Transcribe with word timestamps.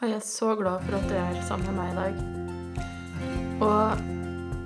Og 0.00 0.08
jeg 0.08 0.16
er 0.16 0.22
så 0.24 0.54
glad 0.56 0.80
for 0.86 0.96
at 0.96 1.10
du 1.10 1.16
er 1.20 1.42
sammen 1.44 1.74
med 1.76 1.76
meg 1.76 1.90
i 1.92 1.96
dag. 1.98 2.14
Og 3.60 4.06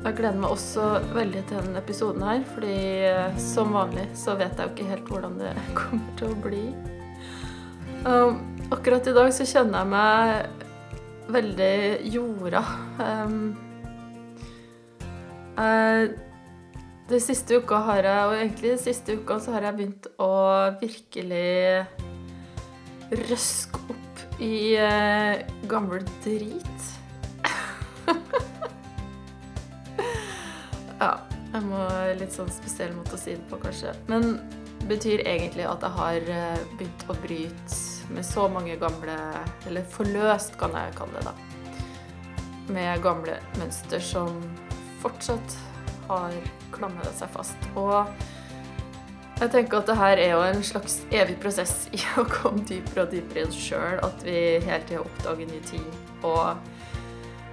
jeg 0.04 0.14
gleder 0.20 0.36
meg 0.38 0.52
også 0.54 0.84
veldig 1.10 1.40
til 1.48 1.58
denne 1.58 1.80
episoden 1.80 2.22
her, 2.22 2.44
fordi 2.54 2.76
eh, 3.08 3.40
som 3.42 3.74
vanlig 3.74 4.04
så 4.14 4.36
vet 4.38 4.54
jeg 4.54 4.68
jo 4.68 4.74
ikke 4.76 4.86
helt 4.92 5.10
hvordan 5.10 5.34
det 5.40 5.50
kommer 5.80 6.12
til 6.20 6.30
å 6.30 6.38
bli. 6.44 6.60
Um, 8.04 8.38
akkurat 8.76 9.10
i 9.10 9.16
dag 9.16 9.32
så 9.34 9.48
kjenner 9.48 9.82
jeg 9.82 9.90
meg 9.96 11.34
veldig 11.34 11.74
jorda. 12.14 12.62
Um, 13.02 13.42
jeg, 15.58 16.14
de 17.10 17.22
siste 17.26 17.58
uka 17.58 17.82
har 17.90 18.06
jeg, 18.06 18.30
og 18.30 18.38
egentlig 18.38 18.76
de 18.76 18.80
siste 18.86 19.18
uka, 19.18 19.42
så 19.42 19.58
har 19.58 19.66
jeg 19.66 19.80
begynt 19.80 20.10
å 20.14 20.32
virkelig 20.78 21.54
røske 23.10 23.82
opp 23.88 24.03
i 24.42 24.76
eh, 24.76 25.46
gammel 25.70 26.02
drit. 26.24 26.98
ja, 30.98 31.12
jeg 31.52 31.62
må 31.68 31.80
litt 32.18 32.34
sånn 32.34 32.50
spesiell 32.52 32.94
måte 32.96 33.14
å 33.14 33.20
si 33.20 33.36
det 33.36 33.46
på, 33.50 33.60
kanskje. 33.62 33.94
Men 34.10 34.40
betyr 34.88 35.22
egentlig 35.24 35.66
at 35.68 35.84
jeg 35.84 35.96
har 35.98 36.30
eh, 36.36 36.62
begynt 36.78 37.04
å 37.08 37.16
bryte 37.22 37.80
med 38.12 38.24
så 38.26 38.48
mange 38.52 38.74
gamle 38.76 39.14
Eller 39.64 39.86
forløst, 39.88 40.58
kan 40.60 40.74
jeg 40.76 40.96
kalle 40.98 41.20
det, 41.20 41.30
da. 41.30 41.34
Med 42.74 43.02
gamle 43.04 43.38
mønster 43.60 44.00
som 44.02 44.42
fortsatt 45.02 45.56
har 46.08 46.32
klamret 46.74 47.14
seg 47.16 47.30
fast. 47.32 47.68
Og 47.80 48.08
jeg 49.40 49.50
tenker 49.50 49.80
at 49.80 49.88
det 49.90 49.96
her 49.98 50.20
er 50.22 50.32
jo 50.32 50.42
en 50.46 50.62
slags 50.64 51.00
evig 51.12 51.36
prosess 51.42 51.88
i 51.92 52.00
å 52.20 52.24
komme 52.30 52.62
dypere 52.68 53.04
og 53.04 53.14
dypere 53.14 53.42
i 53.42 53.46
oss 53.48 53.58
sjøl. 53.58 53.98
At 54.06 54.22
vi 54.26 54.36
hele 54.62 54.82
tida 54.86 55.02
oppdager 55.02 55.50
nye 55.50 55.64
ting. 55.68 55.86
Og 56.24 56.54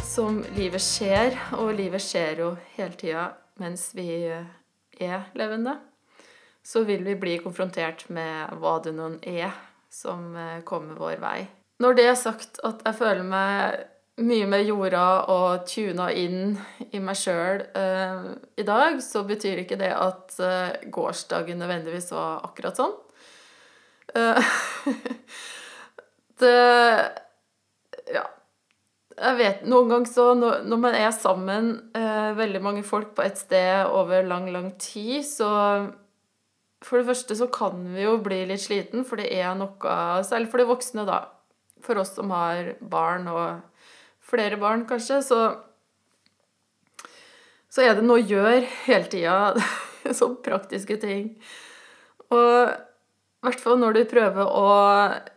som 0.06 0.42
livet 0.56 0.84
skjer, 0.84 1.38
og 1.58 1.74
livet 1.78 2.04
skjer 2.04 2.44
jo 2.44 2.52
hele 2.76 2.98
tida 3.00 3.30
mens 3.62 3.92
vi 3.98 4.08
er 4.32 5.26
levende, 5.38 5.78
så 6.64 6.84
vil 6.86 7.04
vi 7.06 7.18
bli 7.18 7.36
konfrontert 7.42 8.08
med 8.14 8.54
hva 8.62 8.78
det 8.86 8.94
noen 8.98 9.18
er 9.28 9.52
som 9.92 10.32
kommer 10.66 10.98
vår 10.98 11.18
vei. 11.22 11.40
Når 11.82 11.98
det 11.98 12.06
er 12.12 12.18
sagt 12.20 12.62
at 12.66 12.84
jeg 12.86 12.98
føler 12.98 13.26
meg 13.26 13.82
mye 14.20 14.48
mer 14.50 14.64
jorda 14.66 15.06
og 15.32 15.64
tuna 15.70 16.10
inn 16.18 16.58
i 16.92 17.00
meg 17.04 17.18
sjøl 17.18 17.64
eh, 17.78 18.28
i 18.60 18.66
dag, 18.68 19.00
så 19.04 19.24
betyr 19.28 19.64
ikke 19.64 19.80
det 19.80 19.92
at 19.96 20.36
eh, 20.44 20.90
gårsdagen 20.92 21.62
nødvendigvis 21.62 22.12
var 22.14 22.44
akkurat 22.50 22.82
sånn. 22.82 22.94
Eh, 24.16 24.54
det 26.44 26.60
Ja. 28.12 28.28
Jeg 29.22 29.38
vet 29.38 29.66
Noen 29.70 29.90
ganger 29.92 30.10
så 30.10 30.24
når, 30.34 30.64
når 30.66 30.80
man 30.82 30.96
er 30.98 31.12
sammen, 31.14 31.66
veldig 31.94 32.62
mange 32.64 32.82
folk 32.82 33.12
på 33.14 33.22
et 33.22 33.38
sted 33.38 33.84
over 33.86 34.24
lang, 34.26 34.48
lang 34.50 34.72
tid, 34.82 35.22
så 35.28 35.50
For 36.82 36.98
det 36.98 37.06
første 37.12 37.36
så 37.38 37.46
kan 37.54 37.84
vi 37.94 38.02
jo 38.02 38.16
bli 38.24 38.40
litt 38.50 38.64
sliten, 38.64 39.06
for 39.06 39.22
det 39.22 39.28
er 39.36 39.54
noe 39.60 40.24
Særlig 40.26 40.50
for 40.50 40.64
de 40.64 40.66
voksne, 40.72 41.06
da. 41.06 41.20
For 41.86 42.02
oss 42.02 42.16
som 42.18 42.34
har 42.34 42.74
barn 42.82 43.30
og 43.30 43.62
flere 44.32 44.58
barn, 44.62 44.88
kanskje, 44.90 45.20
så 45.28 45.42
så 47.72 47.86
er 47.86 47.96
det 47.96 48.04
noe 48.04 48.20
å 48.20 48.28
gjøre 48.28 48.66
hele 48.86 49.08
tida. 49.12 49.36
Sånne 50.18 50.42
praktiske 50.44 50.98
ting. 51.00 51.38
Og 52.32 52.72
i 52.72 53.48
hvert 53.48 53.64
fall 53.64 53.80
når 53.82 53.96
du 53.96 54.02
prøver 54.12 54.46
å 54.46 54.74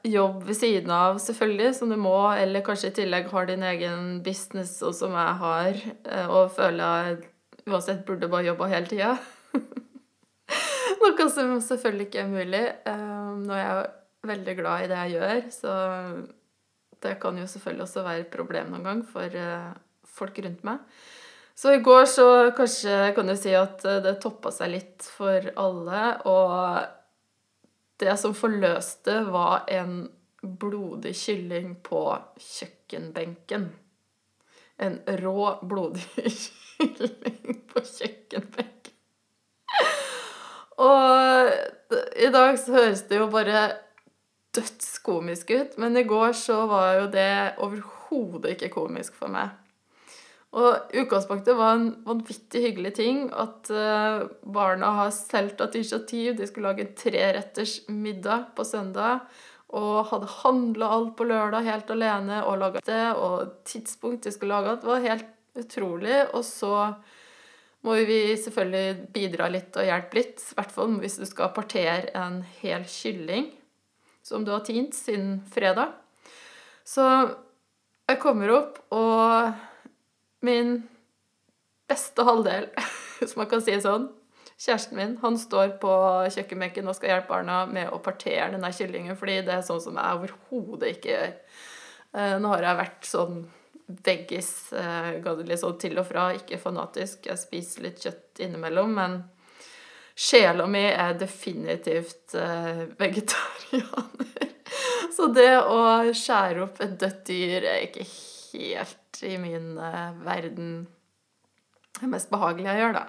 jobbe 0.05 0.49
ved 0.51 0.59
siden 0.59 0.91
av, 0.93 1.21
selvfølgelig, 1.23 1.71
som 1.79 1.93
du 1.93 1.97
må, 2.01 2.17
eller 2.37 2.65
kanskje 2.67 2.91
i 2.91 2.97
tillegg 2.99 3.31
har 3.33 3.47
din 3.49 3.65
egen 3.65 4.19
business, 4.27 4.77
og 4.85 4.93
som 4.99 5.15
jeg 5.17 5.39
har, 5.41 5.81
og 6.27 6.53
føler 6.57 6.83
jeg 6.85 7.71
uansett 7.71 8.03
burde 8.05 8.29
bare 8.29 8.51
jobba 8.51 8.69
hele 8.75 8.91
tida. 8.91 9.15
Noe 11.01 11.29
som 11.33 11.55
selvfølgelig 11.65 12.09
ikke 12.11 12.25
er 12.25 12.33
mulig. 12.33 12.65
Nå 12.85 13.57
er 13.57 13.63
jeg 13.63 13.87
veldig 14.29 14.57
glad 14.59 14.85
i 14.85 14.91
det 14.91 15.01
jeg 15.01 15.15
gjør, 15.17 15.41
så 15.55 15.75
det 17.05 17.19
kan 17.23 17.37
jo 17.39 17.47
selvfølgelig 17.51 17.87
også 17.87 18.07
være 18.07 18.25
et 18.25 18.33
problem 18.33 18.73
noen 18.73 18.89
gang 18.89 19.05
for 19.07 19.39
folk 20.15 20.41
rundt 20.45 20.65
meg. 20.67 20.83
Så 21.55 21.77
i 21.77 21.83
går 21.85 22.05
så 22.11 22.27
kanskje 22.57 23.13
kan 23.15 23.31
du 23.31 23.37
si 23.39 23.53
at 23.55 23.85
det 24.03 24.17
toppa 24.23 24.51
seg 24.51 24.73
litt 24.73 25.07
for 25.07 25.53
alle, 25.61 26.03
og 26.27 26.83
det 28.03 28.17
som 28.19 28.35
forløste, 28.35 29.21
var 29.31 29.69
en 29.71 30.09
blodig 30.43 31.15
kylling 31.17 31.77
på 31.87 32.03
kjøkkenbenken. 32.43 33.69
En 34.83 34.99
rå, 35.23 35.39
blodig 35.63 36.03
kylling 36.79 37.61
på 37.71 37.85
kjøkkenbenken. 37.87 38.73
Og 40.83 41.53
i 42.19 42.31
dag 42.35 42.59
så 42.59 42.75
høres 42.75 43.05
det 43.07 43.21
jo 43.21 43.31
bare 43.31 43.69
dødskomisk 44.55 45.51
ut, 45.55 45.77
men 45.83 45.97
i 45.99 46.07
går 46.09 46.33
så 46.39 46.65
var 46.71 46.89
jo 47.01 47.11
det 47.13 47.55
overhodet 47.63 48.55
ikke 48.55 48.73
komisk 48.77 49.17
for 49.19 49.33
meg. 49.33 49.53
Og 50.55 50.95
utgangspunktet 50.95 51.57
var 51.59 51.75
en 51.75 51.89
vanvittig 52.07 52.61
hyggelig 52.63 52.93
ting 53.01 53.25
at 53.35 53.71
uh, 53.75 54.27
barna 54.47 54.93
har 55.01 55.11
selv 55.15 55.57
tatt 55.59 55.75
initiativ. 55.75 56.37
De 56.39 56.47
skulle 56.47 56.71
lage 56.71 56.85
en 56.85 56.95
treretters 56.95 57.81
middag 57.91 58.53
på 58.55 58.67
søndag. 58.69 59.25
Og 59.75 60.05
hadde 60.13 60.31
handla 60.45 60.93
alt 60.95 61.17
på 61.19 61.27
lørdag 61.27 61.67
helt 61.67 61.91
alene 61.91 62.45
og 62.47 62.61
laga 62.63 62.85
det. 62.87 63.03
Og 63.19 63.67
tidspunkt 63.67 64.29
de 64.29 64.35
skulle 64.35 64.55
lage 64.55 64.77
det, 64.77 64.91
var 64.93 65.03
helt 65.09 65.59
utrolig. 65.59 66.21
Og 66.31 66.47
så 66.47 66.77
må 67.85 67.99
vi 68.07 68.21
selvfølgelig 68.39 69.11
bidra 69.17 69.51
litt 69.51 69.75
og 69.75 69.91
hjelpe 69.91 70.21
litt. 70.21 70.39
I 70.39 70.61
hvert 70.61 70.79
fall 70.79 70.95
hvis 71.03 71.19
du 71.19 71.27
skal 71.27 71.51
partere 71.57 72.15
en 72.15 72.45
hel 72.63 72.87
kylling 72.87 73.51
som 74.25 74.45
du 74.45 74.53
har 74.55 74.65
tint 74.65 74.97
siden 74.97 75.39
fredag. 75.53 75.93
Så 76.85 77.05
jeg 78.09 78.21
kommer 78.21 78.53
opp, 78.57 78.81
og 78.93 79.53
min 80.45 80.79
beste 81.89 82.25
halvdel, 82.25 82.71
hvis 83.21 83.37
man 83.37 83.49
kan 83.51 83.65
si 83.65 83.77
sånn, 83.85 84.09
kjæresten 84.55 84.97
min, 84.97 85.17
han 85.21 85.37
står 85.41 85.77
på 85.83 85.93
kjøkkenbenken 86.33 86.89
og 86.89 86.97
skal 86.97 87.15
hjelpe 87.15 87.33
barna 87.35 87.65
med 87.69 87.91
å 87.93 88.01
partere 88.05 88.53
denne 88.55 88.73
kyllingen, 88.73 89.19
fordi 89.19 89.41
det 89.45 89.59
er 89.59 89.67
sånn 89.67 89.83
som 89.83 89.99
jeg 89.99 90.21
overhodet 90.21 90.95
ikke 90.95 91.13
gjør. 91.13 91.37
Nå 92.41 92.53
har 92.53 92.69
jeg 92.69 92.79
vært 92.79 93.09
sånn 93.11 93.39
veggis 94.05 94.51
litt 94.73 95.61
sånn 95.61 95.79
til 95.83 95.99
og 96.01 96.07
fra, 96.09 96.29
ikke 96.39 96.61
fanatisk. 96.63 97.27
Jeg 97.29 97.41
spiser 97.41 97.89
litt 97.89 98.05
kjøtt 98.05 98.45
innimellom, 98.47 98.95
men 98.97 99.19
sjela 100.15 100.67
mi 100.71 100.85
er 100.89 101.17
definitivt 101.19 102.35
vegetarianer. 102.99 104.51
Så 105.15 105.29
det 105.35 105.53
å 105.61 105.79
skjære 106.17 106.65
opp 106.65 106.81
et 106.83 106.97
dødt 106.99 107.23
dyr 107.29 107.67
er 107.71 107.85
ikke 107.87 108.07
helt 108.07 109.23
i 109.27 109.37
min 109.39 109.75
verden 110.25 110.87
det 112.01 112.11
mest 112.11 112.31
behagelige 112.33 112.73
jeg 112.73 112.83
gjør, 112.83 112.97
da. 112.97 113.05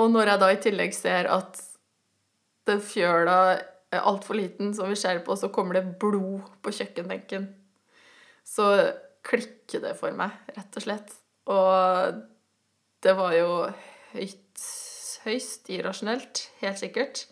Og 0.00 0.10
når 0.12 0.32
jeg 0.32 0.42
da 0.42 0.48
i 0.52 0.60
tillegg 0.64 0.96
ser 0.96 1.28
at 1.32 1.60
den 2.68 2.82
fjøla 2.84 3.38
er 3.92 4.04
altfor 4.08 4.38
liten 4.38 4.72
som 4.76 4.90
vi 4.90 4.96
skjærer 4.98 5.24
på, 5.26 5.36
så 5.36 5.50
kommer 5.52 5.78
det 5.78 5.96
blod 6.00 6.44
på 6.64 6.74
kjøkkenbenken, 6.78 7.48
så 8.44 8.68
klikker 9.26 9.82
det 9.84 9.94
for 9.98 10.14
meg, 10.16 10.34
rett 10.56 10.78
og 10.78 10.84
slett. 10.84 11.12
Og 11.52 12.22
det 13.02 13.14
var 13.18 13.34
jo 13.36 13.50
høyt, 14.12 14.64
høyst 15.24 15.70
irrasjonelt, 15.72 16.46
helt 16.62 16.80
sikkert. 16.80 17.26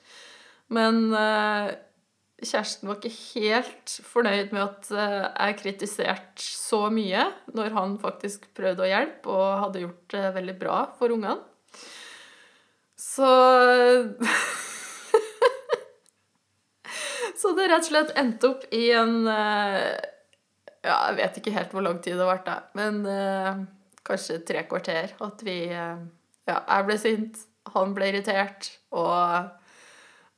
Men 0.70 1.10
uh, 1.14 1.70
kjæresten 2.40 2.88
var 2.88 3.00
ikke 3.00 3.40
helt 3.40 3.96
fornøyd 4.06 4.52
med 4.54 4.62
at 4.62 4.90
uh, 4.94 5.26
jeg 5.34 5.58
kritiserte 5.60 6.44
så 6.44 6.84
mye, 6.94 7.26
når 7.56 7.74
han 7.76 7.98
faktisk 8.02 8.46
prøvde 8.56 8.86
å 8.86 8.90
hjelpe 8.90 9.34
og 9.34 9.64
hadde 9.64 9.82
gjort 9.84 10.14
det 10.14 10.34
veldig 10.38 10.56
bra 10.60 10.78
for 10.98 11.16
ungene. 11.16 11.40
Så 13.00 13.26
Så 17.40 17.54
det 17.56 17.70
rett 17.70 17.86
og 17.86 17.88
slett 17.88 18.10
endte 18.20 18.50
opp 18.50 18.66
i 18.76 18.90
en 18.92 19.22
uh, 19.24 19.96
Ja, 20.84 20.96
jeg 21.08 21.16
vet 21.18 21.38
ikke 21.40 21.54
helt 21.56 21.72
hvor 21.74 21.84
lang 21.84 21.98
tid 22.04 22.14
det 22.18 22.24
har 22.24 22.34
vært, 22.34 22.46
da, 22.46 22.56
men 22.76 22.94
kanskje 24.06 24.38
tre 24.48 24.62
kvarter. 24.68 25.12
At 25.20 25.42
vi 25.44 25.58
Ja, 25.68 26.56
jeg 26.56 26.86
ble 26.86 26.96
sint, 27.00 27.42
han 27.74 27.94
ble 27.96 28.10
irritert, 28.10 28.70
og 28.96 29.50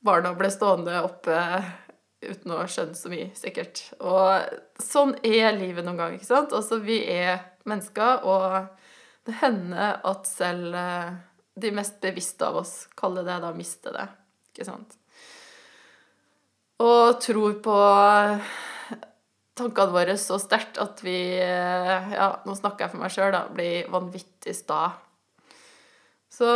barna 0.02 0.32
ble 0.36 0.50
stående 0.52 1.02
oppe 1.06 1.38
uten 2.22 2.54
å 2.54 2.62
skjønne 2.70 2.98
så 2.98 3.10
mye, 3.10 3.30
sikkert. 3.38 3.84
Og 4.02 4.82
sånn 4.82 5.16
er 5.26 5.54
livet 5.56 5.86
noen 5.86 5.98
ganger, 5.98 6.19
ikke 6.19 6.30
sant? 6.30 6.54
Altså, 6.54 6.78
vi 6.82 7.00
er 7.10 7.42
mennesker, 7.69 8.26
og 8.26 9.26
det 9.26 9.38
hender 9.42 10.00
at 10.06 10.26
selv 10.30 10.76
de 11.62 11.70
mest 11.74 12.00
bevisste 12.02 12.46
av 12.48 12.62
oss, 12.62 12.74
kaller 12.98 13.26
det 13.26 13.38
da, 13.42 13.52
miste 13.56 13.92
det. 13.94 14.06
Ikke 14.52 14.66
sant? 14.69 14.98
Og 16.82 17.19
tror 17.22 17.58
på 17.62 17.78
tankene 19.58 19.94
våre 19.94 20.16
så 20.19 20.38
sterkt 20.40 20.80
at 20.82 21.02
vi 21.04 21.16
eh, 21.38 22.12
Ja, 22.14 22.28
nå 22.46 22.56
snakker 22.58 22.86
jeg 22.86 22.94
for 22.94 23.02
meg 23.02 23.14
sjøl, 23.14 23.32
da. 23.34 23.44
Blir 23.52 23.90
vanvittig 23.92 24.54
sta. 24.56 24.84
Så 26.32 26.49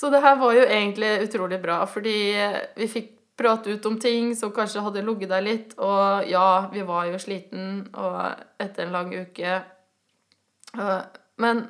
Så 0.00 0.08
det 0.08 0.22
her 0.24 0.38
var 0.40 0.54
jo 0.56 0.62
egentlig 0.64 1.08
utrolig 1.26 1.58
bra, 1.60 1.82
fordi 1.84 2.14
vi 2.80 2.86
fikk 2.88 3.10
prate 3.36 3.74
ut 3.74 3.84
om 3.88 3.98
ting 4.00 4.30
som 4.36 4.52
kanskje 4.52 4.80
hadde 4.84 5.02
ligget 5.04 5.28
der 5.28 5.44
litt. 5.44 5.74
Og 5.76 6.24
ja, 6.28 6.70
vi 6.72 6.80
var 6.88 7.10
jo 7.10 7.20
sliten 7.20 7.82
og 7.92 8.16
etter 8.60 8.86
en 8.86 8.94
lang 8.94 9.12
uke. 9.12 9.58
Men 11.40 11.62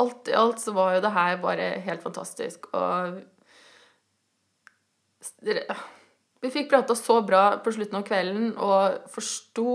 alt 0.00 0.32
i 0.32 0.36
alt 0.40 0.62
så 0.62 0.72
var 0.76 0.94
jo 0.96 1.04
det 1.04 1.12
her 1.18 1.36
bare 1.42 1.68
helt 1.84 2.04
fantastisk. 2.06 2.70
Og 2.72 3.20
vi 6.40 6.54
fikk 6.54 6.72
prata 6.72 6.96
så 6.96 7.20
bra 7.28 7.58
på 7.60 7.76
slutten 7.76 8.00
av 8.00 8.08
kvelden 8.08 8.54
og 8.56 9.08
forsto 9.12 9.74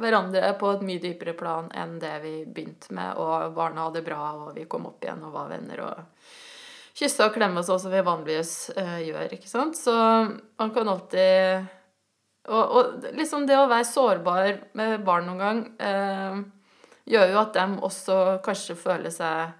hverandre 0.00 0.52
på 0.60 0.70
et 0.74 0.84
mye 0.86 1.02
dypere 1.02 1.34
plan 1.38 1.70
enn 1.76 1.98
det 2.02 2.14
vi 2.24 2.34
begynte 2.46 2.94
med. 2.96 3.18
Og 3.20 3.54
barna 3.56 3.86
hadde 3.86 4.00
det 4.00 4.08
bra, 4.08 4.22
og 4.44 4.54
vi 4.56 4.68
kom 4.70 4.88
opp 4.90 5.04
igjen 5.04 5.24
og 5.26 5.36
var 5.36 5.52
venner. 5.52 5.84
og 5.86 6.30
kysse 7.00 7.24
og 7.24 7.34
klemme 7.34 7.62
sånn 7.64 7.80
som 7.80 7.92
vi 7.92 8.02
vanligvis 8.04 8.54
uh, 8.76 8.98
gjør, 9.00 9.36
ikke 9.36 9.50
sant. 9.50 9.78
Så 9.78 9.94
man 9.94 10.72
kan 10.74 10.90
alltid 10.90 11.68
og, 12.50 12.64
og, 12.64 13.06
liksom 13.14 13.46
det 13.46 13.58
å 13.60 13.68
være 13.70 13.86
sårbar 13.86 14.60
med 14.78 15.04
barn 15.06 15.28
noen 15.28 15.40
gang 15.40 15.62
uh, 15.80 16.40
gjør 17.10 17.34
jo 17.34 17.40
at 17.42 17.56
de 17.56 17.66
også 17.86 18.20
kanskje 18.44 18.78
føler 18.80 19.12
seg 19.14 19.56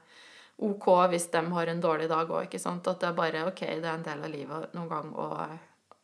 OK 0.61 0.87
hvis 1.13 1.31
de 1.33 1.41
har 1.55 1.73
en 1.73 1.81
dårlig 1.81 2.09
dag 2.11 2.29
òg. 2.29 2.55
At 2.57 2.91
det 2.91 3.09
er 3.09 3.17
bare 3.17 3.47
OK, 3.49 3.65
det 3.65 3.87
er 3.87 3.95
en 3.95 4.07
del 4.07 4.25
av 4.25 4.33
livet 4.33 4.77
noen 4.77 4.91
gang 4.91 5.13
å 5.17 5.29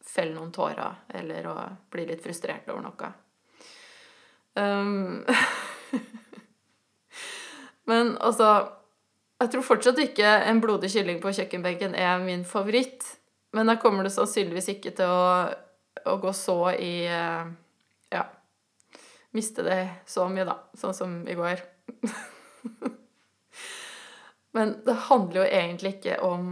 felle 0.07 0.37
noen 0.37 0.53
tårer 0.55 1.03
eller 1.19 1.49
å 1.51 1.57
bli 1.93 2.07
litt 2.09 2.23
frustrert 2.25 2.69
over 2.71 2.85
noe. 2.87 3.13
Um, 4.57 5.21
men 7.91 8.15
altså 8.25 8.49
jeg 9.37 9.53
tror 9.53 9.65
fortsatt 9.67 9.99
ikke 10.01 10.29
en 10.49 10.63
blodig 10.65 10.89
kylling 10.95 11.19
på 11.21 11.35
kjøkkenbenken 11.37 11.97
er 11.99 12.23
min 12.25 12.45
favoritt. 12.49 13.05
Men 13.53 13.69
da 13.69 13.77
kommer 13.81 14.07
det 14.07 14.15
sannsynligvis 14.15 14.71
ikke 14.73 14.95
til 14.97 15.13
å, 15.13 15.27
å 16.09 16.15
gå 16.21 16.33
så 16.37 16.57
i 16.73 17.05
eh, 17.09 17.51
Ja 18.13 18.25
Miste 19.37 19.65
det 19.67 19.81
så 20.09 20.25
mye, 20.33 20.47
da. 20.49 20.55
Sånn 20.81 20.97
som 20.97 21.19
i 21.29 21.35
går. 21.37 21.61
Men 24.57 24.79
det 24.87 24.95
handler 25.11 25.43
jo 25.43 25.51
egentlig 25.59 25.93
ikke 25.99 26.17
om 26.25 26.47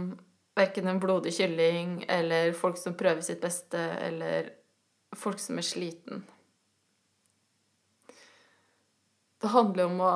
verken 0.55 0.91
en 0.91 1.01
blodig 1.01 1.33
kylling 1.33 2.03
eller 2.05 2.53
folk 2.53 2.77
som 2.77 2.93
prøver 2.93 3.25
sitt 3.25 3.41
beste, 3.41 3.81
eller 4.05 4.51
folk 5.17 5.41
som 5.41 5.57
er 5.57 5.65
sliten. 5.65 6.21
Det 9.45 9.51
handler 9.53 9.85
om 9.91 9.99
å 10.01 10.11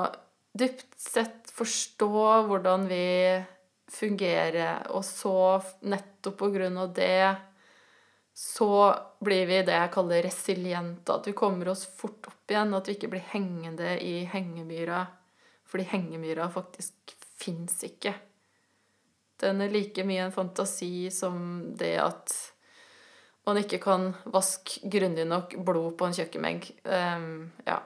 dypt 0.58 0.96
sett 0.98 1.52
forstå 1.54 2.24
hvordan 2.48 2.88
vi 2.90 3.06
fungerer, 3.94 4.88
og 4.90 5.04
så 5.06 5.60
nettopp 5.86 6.38
på 6.40 6.50
grunn 6.56 6.80
av 6.82 6.96
det 6.98 7.36
så 8.34 8.96
blir 9.22 9.46
vi 9.46 9.60
det 9.68 9.76
jeg 9.76 9.92
kaller 9.94 10.24
resiliente. 10.26 11.14
At 11.14 11.28
vi 11.30 11.36
kommer 11.38 11.70
oss 11.70 11.84
fort 11.86 12.32
opp 12.32 12.50
igjen. 12.50 12.74
At 12.74 12.88
vi 12.88 12.96
ikke 12.96 13.12
blir 13.12 13.26
hengende 13.34 13.98
i 14.00 14.24
hengemyra. 14.32 15.04
Fordi 15.70 15.86
hengemyra 15.92 16.48
faktisk 16.50 17.14
fins 17.38 17.84
ikke. 17.84 18.16
Den 19.44 19.62
er 19.62 19.76
like 19.76 20.08
mye 20.08 20.24
en 20.26 20.34
fantasi 20.34 21.12
som 21.14 21.76
det 21.78 21.98
at 22.00 22.34
man 23.46 23.62
ikke 23.62 23.84
kan 23.84 24.10
vaske 24.32 24.88
grundig 24.88 25.28
nok 25.28 25.60
blod 25.60 26.00
på 26.00 26.08
en 26.08 26.18
kjøkkenbenk. 26.18 26.72
Um, 26.88 27.52
ja, 27.68 27.82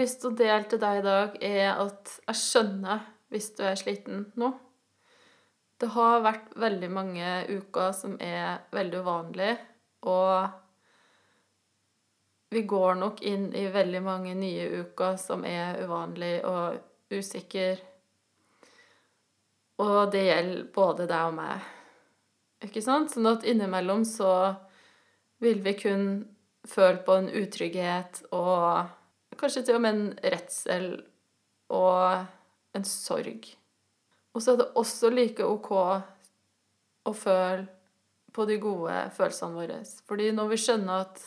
lyst 0.00 0.22
til 0.22 0.32
å 0.32 0.38
dele 0.38 0.64
til 0.68 0.80
deg 0.82 1.00
i 1.00 1.06
dag, 1.06 1.36
er 1.44 1.68
at 1.74 2.16
jeg 2.26 2.40
skjønner 2.40 3.06
hvis 3.30 3.52
du 3.58 3.62
er 3.68 3.78
sliten 3.78 4.24
nå. 4.40 4.50
Det 5.80 5.88
har 5.94 6.24
vært 6.24 6.56
veldig 6.60 6.90
mange 6.92 7.28
uker 7.48 7.92
som 7.96 8.16
er 8.20 8.66
veldig 8.74 8.98
uvanlige, 9.00 9.56
og 10.10 10.50
vi 12.50 12.64
går 12.68 12.94
nok 12.98 13.22
inn 13.30 13.46
i 13.54 13.68
veldig 13.70 14.02
mange 14.02 14.34
nye 14.34 14.66
uker 14.82 15.16
som 15.20 15.44
er 15.46 15.78
uvanlige 15.84 16.40
og 16.50 17.14
usikre. 17.14 17.76
Og 19.80 20.10
det 20.12 20.24
gjelder 20.26 20.64
både 20.74 21.06
deg 21.08 21.28
og 21.30 21.36
meg. 21.38 21.68
Ikke 22.66 22.82
sant? 22.84 23.14
Sånn 23.14 23.30
at 23.30 23.46
innimellom 23.48 24.02
så 24.04 24.32
vil 25.40 25.62
vi 25.64 25.76
kun 25.78 26.08
føle 26.68 27.00
på 27.06 27.16
en 27.16 27.30
utrygghet 27.40 28.24
og 28.36 28.90
Kanskje 29.40 29.64
til 29.64 29.78
og 29.78 29.84
med 29.84 29.96
en 29.96 30.06
redsel 30.34 30.86
og 31.72 32.26
en 32.76 32.86
sorg. 32.86 33.46
Og 34.34 34.42
så 34.42 34.52
er 34.52 34.60
det 34.60 34.70
også 34.78 35.10
like 35.12 35.46
OK 35.46 35.70
å 37.08 37.12
føle 37.16 37.66
på 38.30 38.46
de 38.46 38.58
gode 38.62 38.96
følelsene 39.16 39.56
våre. 39.56 39.80
Fordi 40.06 40.28
når 40.36 40.52
vi 40.52 40.58
skjønner 40.60 41.06
at 41.06 41.22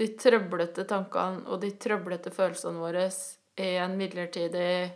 de 0.00 0.08
trøblete 0.18 0.86
tankene 0.88 1.44
og 1.46 1.60
de 1.62 1.70
trøblete 1.78 2.32
følelsene 2.34 2.80
våre 2.82 3.06
er 3.06 3.78
en 3.84 3.98
midlertidig 3.98 4.90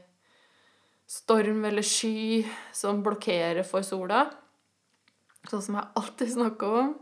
storm 1.06 1.64
eller 1.68 1.86
sky 1.86 2.42
som 2.74 3.02
blokkerer 3.04 3.62
for 3.68 3.86
sola, 3.86 4.24
sånn 5.46 5.62
som 5.62 5.76
jeg 5.78 5.92
alltid 6.00 6.32
snakker 6.32 6.78
om, 6.80 6.94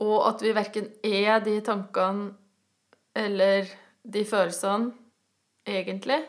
og 0.00 0.16
at 0.30 0.40
vi 0.40 0.54
verken 0.56 0.86
er 1.04 1.42
de 1.44 1.58
tankene 1.66 2.30
eller 3.14 3.70
de 4.02 4.24
følelsene 4.24 4.92
egentlig, 5.66 6.20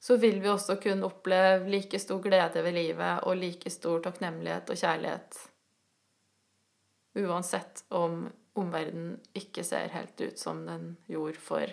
så 0.00 0.16
vil 0.16 0.40
vi 0.40 0.48
også 0.48 0.78
kunne 0.80 1.06
oppleve 1.06 1.68
like 1.68 1.98
stor 2.00 2.22
glede 2.24 2.64
ved 2.64 2.72
livet 2.72 3.24
og 3.28 3.36
like 3.36 3.70
stor 3.70 4.00
takknemlighet 4.04 4.72
og 4.72 4.80
kjærlighet. 4.80 5.40
Uansett 7.20 7.84
om 7.90 8.24
omverdenen 8.58 9.18
ikke 9.36 9.64
ser 9.66 9.92
helt 9.92 10.20
ut 10.20 10.40
som 10.40 10.64
den 10.66 10.94
gjorde 11.10 11.38
for 11.42 11.66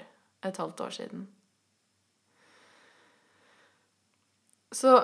et 0.45 0.59
halvt 0.59 0.83
år 0.83 0.95
siden. 1.00 1.27
Så 4.75 4.98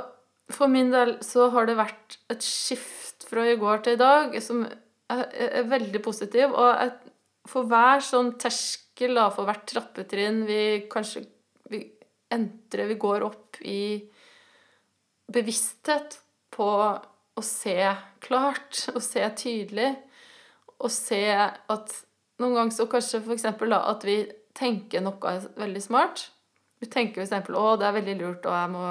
for 0.51 0.67
min 0.67 0.91
del 0.91 1.15
så 1.23 1.47
har 1.53 1.65
det 1.69 1.79
vært 1.79 2.17
et 2.33 2.43
skift 2.43 3.23
fra 3.29 3.45
i 3.47 3.55
går 3.57 3.85
til 3.85 3.95
i 3.95 4.01
dag 4.01 4.35
som 4.43 4.65
er 5.13 5.63
veldig 5.69 6.01
positiv. 6.03 6.51
Og 6.51 6.69
jeg 6.75 7.12
for 7.49 7.67
hver 7.67 8.03
sånn 8.03 8.33
terskel, 8.39 9.15
da, 9.17 9.27
for 9.33 9.47
hvert 9.47 9.65
trappetrinn 9.69 10.43
vi 10.47 10.61
kanskje 10.91 11.25
vi 11.71 11.81
entrer, 12.33 12.87
vi 12.89 12.99
går 12.99 13.25
opp 13.27 13.59
i 13.61 14.03
bevissthet 15.33 16.19
på 16.53 16.69
å 17.33 17.43
se 17.45 17.77
klart, 18.23 18.85
å 18.97 19.01
se 19.03 19.25
tydelig, 19.39 19.91
og 20.79 20.91
se 20.91 21.23
at 21.33 21.97
noen 22.41 22.57
ganger 22.57 22.75
så 22.75 22.87
kanskje 22.91 23.21
f.eks. 23.23 23.45
at 23.47 24.07
vi 24.07 24.17
tenker 24.57 25.03
noe 25.03 25.37
veldig 25.57 25.83
smart. 25.83 26.27
Vi 26.83 26.89
tenker 26.91 27.23
f.eks.: 27.23 27.49
'Å, 27.49 27.75
det 27.79 27.87
er 27.87 27.95
veldig 27.95 28.15
lurt, 28.19 28.45
og 28.49 28.57
jeg 28.57 28.71
må 28.73 28.87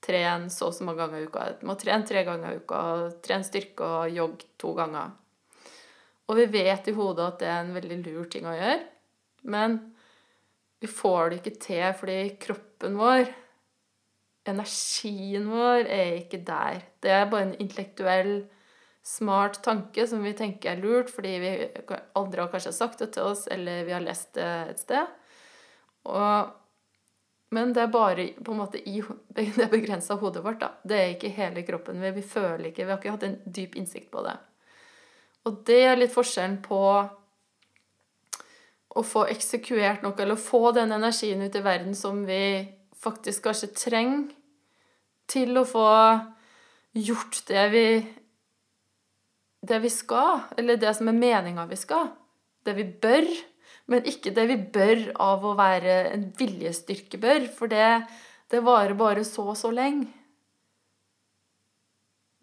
trene 0.00 0.48
så 0.50 0.70
og 0.70 0.76
så 0.76 0.86
mange 0.86 1.02
ganger 1.02 1.20
i 1.20 1.28
uka.' 1.28 1.46
'Jeg 1.46 1.68
må 1.68 1.76
trene 1.76 2.08
tre 2.08 2.24
ganger 2.24 2.54
i 2.54 2.62
uka, 2.62 2.80
trene 3.22 3.44
styrke 3.44 3.84
og 3.84 4.14
jogge 4.16 4.48
to 4.58 4.72
ganger.' 4.78 5.19
Og 6.30 6.38
vi 6.38 6.46
vet 6.52 6.86
i 6.86 6.94
hodet 6.94 7.26
at 7.26 7.40
det 7.42 7.48
er 7.50 7.64
en 7.64 7.74
veldig 7.74 7.96
lur 8.04 8.28
ting 8.30 8.46
å 8.46 8.54
gjøre, 8.54 8.78
men 9.50 9.80
vi 10.80 10.88
får 10.88 11.30
det 11.30 11.40
ikke 11.40 11.60
til 11.64 11.86
fordi 11.98 12.18
kroppen 12.40 12.96
vår, 13.00 13.26
energien 14.48 15.50
vår, 15.50 15.84
er 15.90 16.20
ikke 16.22 16.40
der. 16.46 16.84
Det 17.02 17.12
er 17.12 17.28
bare 17.32 17.50
en 17.50 17.58
intellektuell, 17.60 18.34
smart 19.02 19.62
tanke 19.64 20.04
som 20.06 20.20
vi 20.22 20.34
tenker 20.36 20.74
er 20.74 20.80
lurt 20.82 21.08
fordi 21.08 21.30
vi 21.40 21.50
aldri 22.20 22.42
har 22.42 22.50
kanskje 22.52 22.72
sagt 22.76 23.00
det 23.00 23.14
til 23.14 23.30
oss, 23.32 23.46
eller 23.48 23.86
vi 23.88 23.94
har 23.96 24.04
lest 24.04 24.34
det 24.36 24.48
et 24.74 24.82
sted. 24.82 25.14
Og, 26.08 26.50
men 27.56 27.72
det 27.76 27.86
er 27.86 27.92
bare 27.92 28.28
på 28.36 28.54
en 28.54 28.60
måte 28.60 28.80
i 28.80 29.00
det 29.36 29.70
begrensa 29.72 30.18
hodet 30.20 30.44
vårt. 30.44 30.60
da. 30.60 30.74
Det 30.84 31.00
er 31.00 31.16
ikke 31.16 31.32
hele 31.36 31.64
kroppen. 31.66 32.00
Vi, 32.00 32.12
vi 32.20 32.24
føler 32.24 32.70
ikke, 32.70 32.84
vi 32.84 32.92
har 32.92 33.00
ikke 33.00 33.16
hatt 33.16 33.28
en 33.28 33.40
dyp 33.44 33.76
innsikt 33.80 34.12
på 34.12 34.24
det. 34.28 34.36
Og 35.50 35.64
det 35.66 35.80
er 35.82 35.98
litt 35.98 36.14
forskjellen 36.14 36.60
på 36.62 36.80
å 38.90 39.02
få 39.06 39.24
eksekuert 39.30 40.04
noe, 40.04 40.14
eller 40.22 40.38
få 40.38 40.70
den 40.76 40.94
energien 40.94 41.42
ut 41.42 41.56
i 41.58 41.64
verden 41.64 41.96
som 41.98 42.22
vi 42.26 42.68
faktisk 43.00 43.48
kanskje 43.48 43.72
trenger 43.74 44.30
til 45.30 45.58
å 45.58 45.66
få 45.66 45.90
gjort 46.98 47.42
det 47.50 47.66
vi 47.74 47.84
det 49.60 49.78
vi 49.82 49.90
skal, 49.92 50.46
eller 50.56 50.78
det 50.80 50.92
som 50.96 51.10
er 51.10 51.18
meninga 51.18 51.66
vi 51.68 51.76
skal. 51.76 52.08
Det 52.64 52.72
vi 52.78 52.86
bør, 53.02 53.26
men 53.92 54.06
ikke 54.08 54.32
det 54.36 54.46
vi 54.48 54.56
bør 54.72 55.02
av 55.20 55.44
å 55.44 55.52
være 55.58 55.96
en 56.14 56.30
viljestyrke 56.38 57.20
bør, 57.20 57.44
for 57.56 57.68
det, 57.72 58.06
det 58.48 58.62
varer 58.64 58.96
bare 58.96 59.24
så 59.28 59.50
og 59.52 59.58
så 59.60 59.72
lenge. 59.74 60.08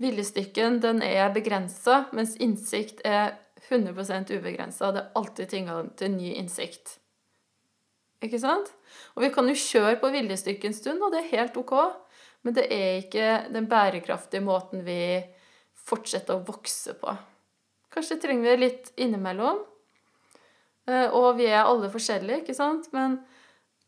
Viljestyrken 0.02 0.80
den 0.84 1.02
er 1.02 1.32
begrensa, 1.34 2.04
mens 2.14 2.36
innsikt 2.38 3.02
er 3.06 3.36
100 3.68 4.30
ubegrensa. 4.38 4.92
Det 4.94 5.02
er 5.02 5.16
alltid 5.18 5.50
tilgang 5.50 5.90
til 5.98 6.14
ny 6.14 6.34
innsikt. 6.38 7.00
Ikke 8.24 8.40
sant? 8.42 8.70
Og 9.16 9.26
vi 9.26 9.32
kan 9.34 9.50
jo 9.50 9.58
kjøre 9.58 9.98
på 10.02 10.12
viljestyrke 10.14 10.70
en 10.70 10.78
stund, 10.78 11.02
og 11.02 11.14
det 11.14 11.24
er 11.24 11.34
helt 11.36 11.58
OK. 11.58 11.74
Men 12.46 12.56
det 12.58 12.68
er 12.74 13.02
ikke 13.02 13.32
den 13.54 13.68
bærekraftige 13.70 14.46
måten 14.46 14.86
vi 14.86 15.18
fortsetter 15.88 16.38
å 16.38 16.46
vokse 16.46 16.96
på. 17.00 17.14
Kanskje 17.94 18.20
trenger 18.22 18.54
vi 18.54 18.68
litt 18.68 18.92
innimellom. 19.00 19.64
Eh, 20.88 21.08
og 21.12 21.38
vi 21.40 21.50
er 21.50 21.66
alle 21.66 21.90
forskjellige, 21.92 22.44
ikke 22.44 22.58
sant? 22.58 22.90
Men 22.96 23.20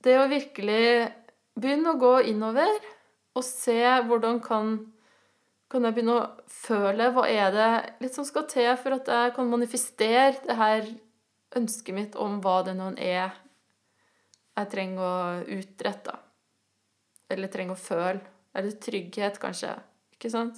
det 0.05 0.17
å 0.19 0.29
virkelig 0.31 1.09
begynne 1.59 1.93
å 1.93 2.01
gå 2.01 2.13
innover 2.31 2.71
og 3.37 3.45
se 3.45 3.81
hvordan 4.07 4.39
kan 4.43 4.77
kan 5.69 5.85
jeg 5.85 5.95
begynne 5.95 6.15
å 6.17 6.47
føle 6.49 7.11
hva 7.13 7.27
er 7.29 7.51
det 7.53 7.69
litt 8.01 8.15
som 8.15 8.25
skal 8.25 8.47
til 8.49 8.71
for 8.81 8.97
at 8.97 9.11
jeg 9.13 9.35
kan 9.35 9.51
manifestere 9.51 10.39
det 10.47 10.57
her 10.57 10.87
ønsket 11.59 11.95
mitt 11.95 12.17
om 12.19 12.39
hva 12.43 12.61
det 12.65 12.73
nå 12.77 12.91
er 12.97 13.29
jeg 14.59 14.71
trenger 14.73 15.05
å 15.05 15.19
utrette. 15.55 16.15
Eller 17.31 17.51
trenger 17.53 17.77
å 17.77 17.79
føle. 17.79 18.19
Eller 18.57 18.75
trygghet, 18.81 19.37
kanskje. 19.39 19.71
Ikke 20.17 20.31
sant? 20.33 20.57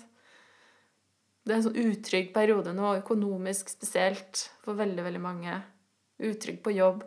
Det 1.43 1.53
er 1.53 1.59
en 1.59 1.65
sånn 1.67 1.81
utrygg 1.81 2.31
periode 2.33 2.73
nå, 2.73 2.95
økonomisk 3.01 3.69
spesielt, 3.73 4.47
for 4.63 4.77
veldig, 4.79 5.03
veldig 5.05 5.21
mange. 5.21 5.57
Utrygg 6.21 6.61
på 6.63 6.73
jobb. 6.73 7.03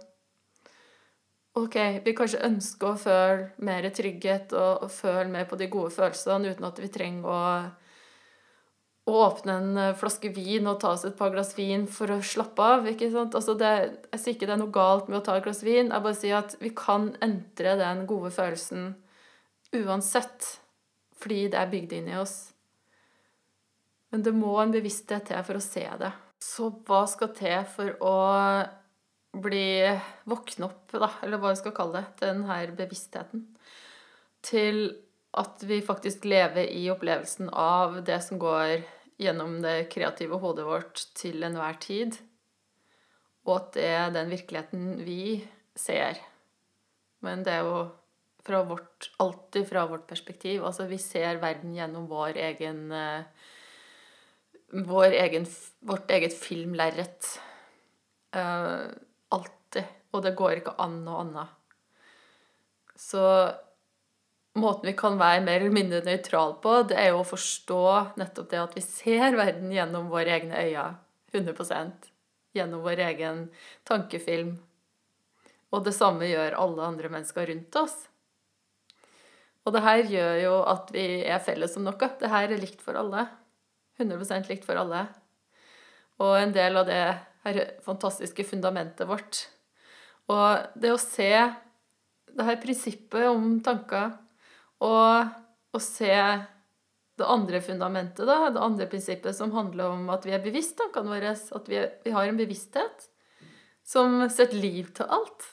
OK, 1.59 1.77
vi 2.05 2.15
kanskje 2.19 2.43
ønsker 2.47 2.89
å 2.91 2.99
føle 2.99 3.67
mer 3.67 3.87
trygghet 3.95 4.55
og, 4.59 4.87
og 4.87 4.91
føle 4.91 5.29
mer 5.31 5.47
på 5.51 5.59
de 5.59 5.71
gode 5.71 5.95
følelsene 5.95 6.51
uten 6.51 6.67
at 6.67 6.81
vi 6.83 6.91
trenger 6.95 7.31
å 7.31 7.43
å 9.05 9.15
åpne 9.27 9.57
en 9.61 9.79
eh, 9.81 9.97
flaske 10.01 10.31
vin 10.33 10.67
og 10.71 10.79
ta 10.81 10.95
oss 10.95 11.05
et 11.05 11.17
par 11.19 11.33
glass 11.35 11.53
vin 11.59 11.87
for 11.91 12.13
å 12.15 12.23
slappe 12.25 12.65
av. 12.77 12.89
ikke 12.89 13.11
sant? 13.13 13.37
Altså 13.37 13.57
det, 13.61 13.73
jeg 14.15 14.23
sier 14.23 14.37
ikke 14.37 14.49
det 14.49 14.57
er 14.57 14.63
noe 14.63 14.75
galt 14.75 15.11
med 15.11 15.21
å 15.21 15.25
ta 15.27 15.37
et 15.37 15.45
glass 15.45 15.63
vin, 15.67 15.93
jeg 15.93 16.07
bare 16.07 16.19
sier 16.19 16.39
at 16.41 16.57
vi 16.63 16.73
kan 16.77 17.11
entre 17.25 17.77
den 17.81 18.05
gode 18.11 18.33
følelsen 18.35 18.95
uansett, 19.75 20.49
fordi 21.21 21.49
det 21.53 21.61
er 21.61 21.73
bygd 21.73 21.97
inn 21.99 22.11
i 22.15 22.19
oss. 22.21 22.37
Men 24.15 24.23
det 24.23 24.35
må 24.37 24.55
en 24.63 24.73
bevissthet 24.73 25.27
til 25.29 25.45
for 25.45 25.59
å 25.59 25.65
se 25.65 25.85
det. 26.01 26.13
Så 26.45 26.69
hva 26.87 27.03
skal 27.11 27.33
til 27.35 27.65
for 27.67 27.97
å 28.05 28.17
bli 29.43 29.67
våkne 30.31 30.69
opp, 30.69 30.93
da, 30.95 31.09
eller 31.25 31.41
hva 31.43 31.51
vi 31.51 31.59
skal 31.59 31.75
kalle 31.75 31.99
det, 32.01 32.13
til 32.21 32.31
denne 32.31 32.77
bevisstheten? 32.79 33.43
Til 34.45 34.85
at 35.35 35.63
vi 35.67 35.81
faktisk 35.83 36.25
lever 36.29 36.69
i 36.71 36.85
opplevelsen 36.93 37.51
av 37.51 37.99
det 38.07 38.21
som 38.23 38.39
går 38.39 38.85
gjennom 39.19 39.59
det 39.63 39.89
kreative 39.91 40.39
hodet 40.43 40.67
vårt 40.67 41.03
til 41.19 41.43
enhver 41.47 41.79
tid. 41.83 42.17
Og 43.45 43.57
at 43.59 43.75
det 43.77 43.89
er 43.91 44.15
den 44.15 44.31
virkeligheten 44.33 44.87
vi 45.05 45.43
ser. 45.79 46.21
Men 47.25 47.43
det 47.45 47.57
er 47.57 47.67
jo 47.67 47.83
fra 48.45 48.63
vårt, 48.69 49.11
alltid 49.23 49.67
fra 49.69 49.87
vårt 49.91 50.07
perspektiv. 50.07 50.65
Altså 50.65 50.87
vi 50.89 51.01
ser 51.03 51.41
verden 51.43 51.75
gjennom 51.75 52.07
vår 52.11 52.39
egen, 52.51 52.87
eh, 52.93 53.25
vår 54.87 55.19
egen 55.25 55.47
Vårt 55.85 56.11
eget 56.11 56.33
filmlerret. 56.33 57.27
Uh, 58.33 58.89
alltid. 59.29 59.85
Og 60.17 60.23
det 60.25 60.33
går 60.39 60.63
ikke 60.63 60.73
an 60.81 60.95
noe 61.05 61.19
annet. 61.21 61.51
Så 62.97 63.21
måten 64.59 64.89
vi 64.89 64.95
kan 64.97 65.19
være 65.19 65.43
mer 65.45 65.61
eller 65.61 65.75
mindre 65.75 66.03
nøytral 66.07 66.57
på, 66.63 66.77
det 66.91 66.99
er 67.01 67.11
jo 67.13 67.23
å 67.23 67.27
forstå 67.29 67.83
nettopp 68.21 68.51
det 68.53 68.61
at 68.63 68.77
vi 68.79 68.85
ser 68.87 69.37
verden 69.39 69.73
gjennom 69.75 70.11
våre 70.13 70.39
egne 70.39 70.61
øyne. 70.63 70.93
100% 71.35 72.11
Gjennom 72.55 72.85
vår 72.85 73.01
egen 73.09 73.39
tankefilm. 73.83 74.53
Og 75.75 75.81
det 75.83 75.97
samme 75.97 76.29
gjør 76.29 76.55
alle 76.63 76.85
andre 76.87 77.11
mennesker 77.11 77.49
rundt 77.51 77.79
oss. 77.81 77.97
Og 79.67 79.75
det 79.75 79.83
her 79.83 80.03
gjør 80.07 80.39
jo 80.39 80.55
at 80.71 80.93
vi 80.95 81.07
er 81.27 81.43
felles 81.43 81.75
om 81.81 81.89
noe. 81.89 82.11
Det 82.21 82.31
her 82.31 82.47
er 82.47 82.63
likt 82.63 82.85
for 82.85 82.95
alle. 83.01 83.27
100% 83.99 84.51
likt 84.53 84.67
for 84.69 84.79
alle. 84.79 85.03
Og 86.23 86.37
en 86.39 86.55
del 86.55 86.79
av 86.79 86.87
det 86.87 87.03
her 87.43 87.61
fantastiske 87.83 88.47
fundamentet 88.47 89.09
vårt. 89.11 89.49
Og 90.31 90.79
det 90.79 90.95
å 90.95 91.01
se 91.01 91.33
det 92.35 92.47
her 92.47 92.61
prinsippet 92.63 93.27
om 93.31 93.59
tanker 93.65 94.15
og 94.85 95.75
å 95.75 95.81
se 95.83 96.13
det 97.15 97.27
andre 97.31 97.61
fundamentet, 97.63 98.27
da, 98.27 98.51
det 98.51 98.63
andre 98.63 98.87
prinsippet 98.91 99.37
som 99.37 99.53
handler 99.55 99.93
om 99.95 100.09
at 100.15 100.25
vi 100.27 100.35
er 100.35 100.43
bevisst 100.43 100.77
tankene 100.81 101.13
våre, 101.13 101.35
at 101.35 101.69
vi, 101.71 101.79
er, 101.79 101.93
vi, 102.03 102.15
har 102.15 102.27
en 102.27 102.39
bevissthet 102.39 103.07
som 103.87 104.25
setter 104.33 104.59
liv 104.59 104.91
til 104.97 105.07
alt. 105.15 105.47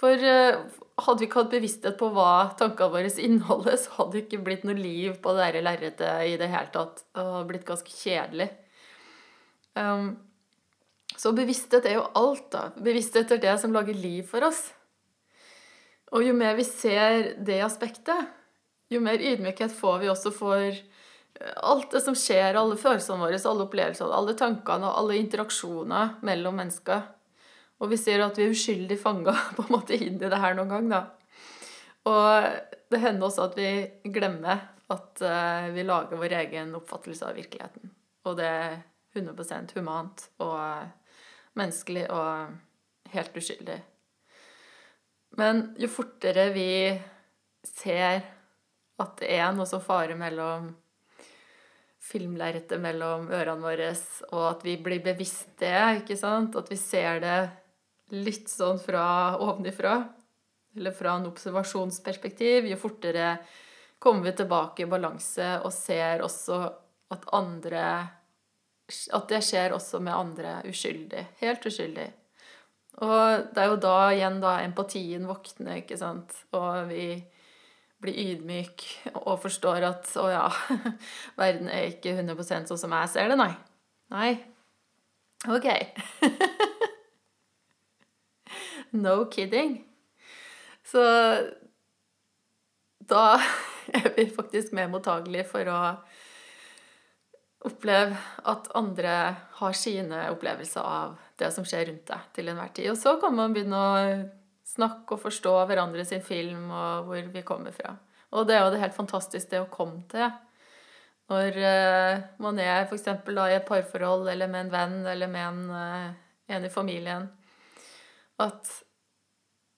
For 0.00 0.16
uh, 0.16 0.62
hadde 1.04 1.20
vi 1.20 1.28
ikke 1.28 1.42
hatt 1.42 1.52
bevissthet 1.52 1.98
på 2.00 2.08
hva 2.14 2.54
tankene 2.56 2.94
våre 2.94 3.12
inneholder, 3.20 3.76
så 3.76 3.98
hadde 3.98 4.16
det 4.16 4.24
ikke 4.24 4.42
blitt 4.46 4.64
noe 4.64 4.78
liv 4.78 5.20
på 5.20 5.36
det 5.36 5.52
lerretet 5.60 6.24
i 6.30 6.38
det 6.40 6.48
hele 6.48 6.72
tatt. 6.72 7.04
Det 7.12 7.26
hadde 7.26 7.46
blitt 7.52 7.68
ganske 7.68 7.92
kjedelig. 7.92 8.48
Um, 9.76 10.14
så 11.20 11.34
bevissthet 11.36 11.84
er 11.84 11.98
jo 11.98 12.08
alt, 12.16 12.48
da. 12.54 12.70
Bevissthet 12.80 13.36
er 13.36 13.42
det 13.42 13.58
som 13.60 13.76
lager 13.76 13.96
liv 13.96 14.24
for 14.30 14.48
oss. 14.48 14.70
Og 16.10 16.24
jo 16.26 16.34
mer 16.34 16.56
vi 16.58 16.66
ser 16.66 17.34
det 17.46 17.60
aspektet, 17.62 18.30
jo 18.90 18.98
mer 19.02 19.22
ydmykhet 19.22 19.72
får 19.74 20.00
vi 20.02 20.10
også 20.10 20.32
for 20.34 20.64
eh, 20.66 21.54
alt 21.62 21.92
det 21.94 22.02
som 22.02 22.16
skjer, 22.18 22.58
alle 22.58 22.78
følelsene 22.80 23.22
våre, 23.22 23.38
alle 23.38 23.66
opplevelsene, 23.68 24.10
alle 24.16 24.34
tankene 24.38 24.88
og 24.88 24.98
alle 25.04 25.20
interaksjoner 25.20 26.18
mellom 26.26 26.58
mennesker. 26.58 27.06
Og 27.80 27.92
vi 27.92 28.00
ser 28.00 28.24
at 28.24 28.36
vi 28.38 28.48
er 28.48 28.56
uskyldig 28.56 28.98
fanga 29.00 29.36
inn 29.96 30.18
i 30.18 30.26
det 30.26 30.42
her 30.42 30.58
noen 30.58 30.74
gang, 30.74 30.90
da. 30.90 31.02
Og 32.10 32.50
det 32.90 33.00
hender 33.00 33.28
også 33.28 33.46
at 33.46 33.56
vi 33.58 33.70
glemmer 34.12 34.66
at 34.90 35.22
uh, 35.22 35.70
vi 35.74 35.84
lager 35.86 36.18
vår 36.18 36.34
egen 36.40 36.74
oppfattelse 36.74 37.28
av 37.28 37.36
virkeligheten. 37.38 37.92
Og 38.26 38.36
det 38.40 38.48
er 38.48 38.80
100 39.14 39.76
humant 39.76 40.26
og 40.42 40.58
menneskelig 41.58 42.06
og 42.10 42.56
helt 43.14 43.36
uskyldig. 43.36 43.78
Men 45.38 45.62
jo 45.78 45.88
fortere 45.90 46.48
vi 46.54 46.70
ser 47.66 48.22
at 49.00 49.16
det 49.20 49.30
er 49.38 49.52
noe 49.54 49.68
som 49.68 49.82
farer 49.82 50.18
mellom 50.18 50.72
filmlerretet 52.10 52.80
mellom 52.80 53.28
ørene 53.30 53.62
våre, 53.62 53.90
og 54.32 54.44
at 54.48 54.64
vi 54.66 54.76
blir 54.82 55.02
bevisst 55.04 55.52
det, 55.60 56.00
ikke 56.00 56.16
sant? 56.18 56.56
At 56.58 56.70
vi 56.72 56.78
ser 56.80 57.20
det 57.22 57.40
litt 58.16 58.50
sånn 58.50 58.80
fra 58.82 59.36
ovenifra, 59.38 59.94
eller 60.76 60.94
fra 60.94 61.16
en 61.18 61.28
observasjonsperspektiv, 61.30 62.66
jo 62.70 62.78
fortere 62.80 63.34
kommer 64.00 64.30
vi 64.30 64.36
tilbake 64.40 64.84
i 64.84 64.90
balanse 64.90 65.58
og 65.60 65.72
ser 65.74 66.24
også 66.24 66.62
at 67.14 67.26
andre 67.36 67.84
At 69.14 69.28
det 69.30 69.38
skjer 69.46 69.70
også 69.70 70.00
med 70.02 70.14
andre 70.14 70.54
uskyldig. 70.66 71.20
Helt 71.38 71.66
uskyldig. 71.66 72.08
Og 73.00 73.52
det 73.54 73.62
er 73.62 73.70
jo 73.70 73.80
da 73.80 73.96
igjen 74.12 74.40
da 74.42 74.58
empatien 74.64 75.28
våkner, 75.28 75.80
ikke 75.80 75.98
sant. 76.00 76.34
Og 76.56 76.90
vi 76.90 77.14
blir 78.00 78.16
ydmyk 78.16 78.84
og 79.14 79.40
forstår 79.42 79.84
at 79.88 80.08
å 80.20 80.28
ja, 80.32 80.46
verden 81.40 81.68
er 81.72 81.92
ikke 81.92 82.16
100 82.16 82.68
sånn 82.68 82.80
som 82.80 82.96
jeg 82.96 83.12
ser 83.12 83.32
det, 83.32 83.38
nei. 83.40 83.52
Nei. 84.12 84.30
Ok. 85.48 85.68
no 89.04 89.22
kidding. 89.32 89.78
Så 90.84 91.04
da 93.10 93.24
er 94.00 94.10
vi 94.16 94.26
faktisk 94.32 94.74
mer 94.76 94.90
mottagelige 94.92 95.48
for 95.48 95.70
å 95.70 95.80
oppleve 97.68 98.16
at 98.48 98.70
andre 98.76 99.14
har 99.60 99.76
sine 99.76 100.26
opplevelser 100.32 100.84
av 100.84 101.16
det 101.40 101.50
som 101.54 101.66
skjer 101.66 101.88
rundt 101.88 102.06
deg 102.10 102.28
til 102.36 102.52
enhver 102.52 102.70
tid. 102.76 102.90
Og 102.92 102.98
så 103.00 103.16
kan 103.22 103.34
man 103.36 103.54
begynne 103.56 103.80
å 103.80 104.04
snakke 104.70 105.16
og 105.16 105.24
forstå 105.24 105.54
hverandre 105.66 106.04
sin 106.06 106.22
film 106.24 106.70
og 106.70 107.08
hvor 107.08 107.32
vi 107.34 107.42
kommer 107.46 107.74
fra. 107.74 107.96
Og 108.36 108.46
det 108.46 108.56
er 108.56 108.64
jo 108.64 108.74
det 108.74 108.82
helt 108.84 108.96
fantastiske 108.96 109.50
det 109.50 109.64
å 109.64 109.70
komme 109.72 110.04
til. 110.10 110.28
Når 111.30 111.56
uh, 111.62 112.22
man 112.42 112.58
er 112.62 112.84
f.eks. 112.88 113.06
i 113.06 113.56
et 113.56 113.66
parforhold 113.66 114.28
eller 114.32 114.50
med 114.50 114.66
en 114.66 114.72
venn 114.72 114.96
eller 115.06 115.30
med 115.30 115.46
en, 115.46 115.64
uh, 115.70 116.54
en 116.54 116.66
i 116.66 116.70
familien. 116.72 117.28
At 118.40 118.70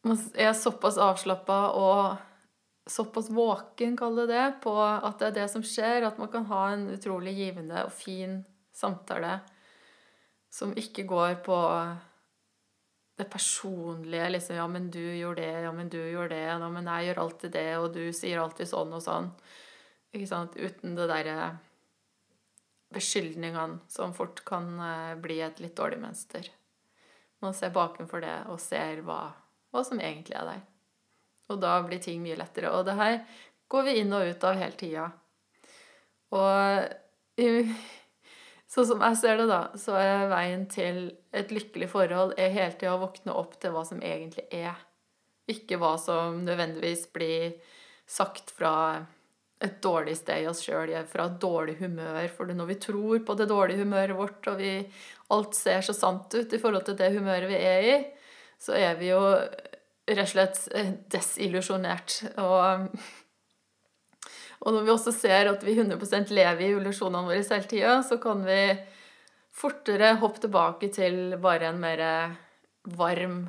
man 0.07 0.21
er 0.35 0.55
såpass 0.57 0.99
avslappa 1.01 1.59
og 1.79 2.91
såpass 2.91 3.29
våken, 3.31 3.97
kaller 3.97 4.27
det, 4.27 4.47
på 4.65 4.73
at 4.81 5.21
det 5.21 5.29
er 5.29 5.37
det 5.43 5.49
som 5.53 5.65
skjer. 5.65 6.09
At 6.09 6.19
man 6.19 6.33
kan 6.33 6.49
ha 6.51 6.65
en 6.73 6.89
utrolig 6.93 7.37
givende 7.37 7.85
og 7.87 7.93
fin 7.95 8.41
samtale 8.75 9.39
som 10.53 10.75
ikke 10.77 11.07
går 11.09 11.39
på 11.47 11.59
det 13.17 13.25
personlige. 13.31 14.29
liksom, 14.31 14.57
'Ja, 14.57 14.67
men 14.67 14.91
du 14.91 15.01
gjorde 15.01 15.43
det. 15.43 15.63
Ja, 15.63 15.73
men 15.73 15.89
du 15.89 15.99
gjorde 15.99 16.29
det. 16.29 16.43
Ja, 16.43 16.69
men 16.69 16.85
jeg 16.85 17.07
gjør 17.07 17.23
alltid 17.23 17.53
det, 17.53 17.77
og 17.77 17.93
du 17.93 18.13
sier 18.13 18.39
alltid 18.39 18.69
sånn 18.69 18.93
og 18.93 19.03
sånn.' 19.03 19.31
Ikke 20.13 20.29
sant? 20.29 20.57
Uten 20.57 20.95
det 20.95 21.09
derre 21.09 21.59
beskyldningene 22.93 23.79
som 23.89 24.13
fort 24.15 24.45
kan 24.45 24.81
eh, 24.81 25.15
bli 25.15 25.41
et 25.41 25.61
litt 25.61 25.77
dårlig 25.77 25.99
mønster. 26.03 26.51
Man 27.41 27.55
ser 27.55 27.73
bakenfor 27.75 28.21
det 28.21 28.35
og 28.53 28.61
ser 28.61 29.01
hva, 29.07 29.33
hva 29.73 29.85
som 29.85 30.01
egentlig 30.01 30.37
er 30.37 30.45
der. 30.45 30.61
Og 31.49 31.61
da 31.61 31.83
blir 31.83 31.99
ting 31.99 32.23
mye 32.23 32.37
lettere. 32.37 32.71
Og 32.71 32.85
det 32.85 32.99
her 32.99 33.25
går 33.69 33.89
vi 33.89 33.97
inn 34.03 34.13
og 34.13 34.29
ut 34.29 34.45
av 34.45 34.61
hele 34.61 34.77
tida. 34.77 35.09
Og 36.33 36.93
sånn 38.73 38.89
som 38.89 39.03
jeg 39.05 39.19
ser 39.21 39.41
det, 39.43 39.49
da, 39.51 39.63
så 39.77 39.97
er 40.01 40.31
veien 40.33 40.65
til 40.73 41.03
et 41.37 41.53
lykkelig 41.53 41.91
forhold 41.93 42.37
er 42.41 42.55
hele 42.55 42.73
tida 42.79 42.95
å 42.97 43.03
våkne 43.03 43.35
opp 43.37 43.59
til 43.61 43.75
hva 43.75 43.85
som 43.89 44.01
egentlig 44.01 44.47
er. 44.55 44.79
Ikke 45.51 45.77
hva 45.81 45.97
som 46.01 46.41
nødvendigvis 46.47 47.09
blir 47.13 47.59
sagt 48.09 48.53
fra 48.57 49.03
et 49.63 49.77
dårlig 49.85 50.17
sted 50.19 50.43
i 50.43 50.49
oss 50.51 50.63
sjøl, 50.65 50.91
fra 51.11 51.29
et 51.29 51.37
dårlig 51.43 51.77
humør. 51.83 52.25
For 52.35 52.51
når 52.51 52.71
vi 52.73 52.79
tror 52.83 53.21
på 53.27 53.37
det 53.39 53.49
dårlige 53.51 53.85
humøret 53.85 54.19
vårt, 54.19 54.49
og 54.51 54.59
vi, 54.59 54.73
alt 55.35 55.59
ser 55.59 55.85
så 55.87 55.95
sant 55.97 56.35
ut 56.35 56.53
i 56.53 56.61
forhold 56.63 56.89
til 56.89 56.99
det 56.99 57.13
humøret 57.15 57.51
vi 57.51 57.61
er 57.61 57.89
i, 57.93 57.97
så 58.63 58.75
er 58.79 58.97
vi 58.99 59.13
jo 59.13 59.21
rett 59.23 60.25
og 60.25 60.33
slett 60.33 60.65
eh, 60.75 60.95
desillusjonert. 61.13 62.19
Og, 62.43 62.89
og 64.63 64.75
når 64.75 64.87
vi 64.87 64.93
også 64.95 65.13
ser 65.15 65.51
at 65.51 65.65
vi 65.67 65.75
100 65.75 66.31
lever 66.31 66.65
i 66.65 66.73
illusjonene 66.77 67.27
våre 67.27 67.43
hele 67.43 67.69
tida, 67.71 67.97
så 68.07 68.19
kan 68.23 68.45
vi 68.47 68.61
fortere 69.53 70.15
hoppe 70.23 70.45
tilbake 70.45 70.89
til 70.95 71.37
bare 71.43 71.73
en 71.73 71.83
mer 71.83 72.03
varm 72.97 73.43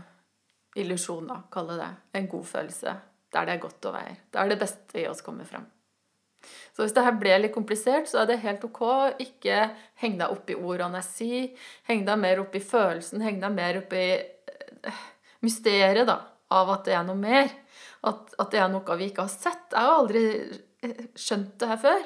illusjon, 0.76 1.30
da, 1.30 1.44
kalle 1.54 1.78
det. 1.78 1.92
En 2.18 2.28
god 2.28 2.50
følelse. 2.50 2.96
Der 3.34 3.48
det 3.48 3.56
er 3.56 3.62
godt 3.62 3.88
å 3.90 3.94
være. 3.94 4.18
Der 4.34 4.50
det 4.50 4.60
beste 4.62 5.02
i 5.02 5.08
oss 5.10 5.24
kommer 5.26 5.46
frem. 5.46 5.66
Så 6.74 6.84
hvis 6.84 6.94
det 6.96 7.06
her 7.06 7.16
ble 7.18 7.38
litt 7.40 7.54
komplisert, 7.54 8.10
så 8.10 8.24
er 8.24 8.30
det 8.30 8.42
helt 8.44 8.66
ok. 8.68 8.84
Ikke 9.22 9.70
heng 10.02 10.18
deg 10.20 10.34
opp 10.34 10.50
i 10.50 10.58
ordene 10.58 11.00
jeg 11.02 11.10
sier. 11.10 11.48
Heng 11.90 12.04
deg 12.08 12.20
mer 12.20 12.42
opp 12.44 12.58
i 12.58 12.64
følelsen. 12.64 13.24
Heng 13.24 13.40
deg 13.42 13.56
mer 13.56 13.80
opp 13.80 13.94
i 13.98 14.08
eh, 14.18 15.04
mysteriet 15.46 16.10
da, 16.10 16.20
av 16.54 16.74
at 16.76 16.90
det 16.90 16.98
er 16.98 17.08
noe 17.08 17.20
mer. 17.20 17.50
At, 18.04 18.36
at, 18.36 18.50
det 18.52 18.60
er 18.60 18.70
noe 18.74 19.00
vi 19.00 19.10
ikke 19.12 19.28
har 19.28 19.34
sett. 19.34 19.70
Jeg 19.72 19.80
har 19.80 20.02
aldri 20.02 20.26
skjønt 21.16 21.56
det 21.62 21.70
her 21.70 21.80
før. 21.82 22.04